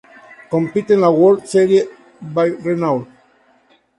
[0.49, 1.87] Compite en la World Series
[2.21, 3.07] by Renault.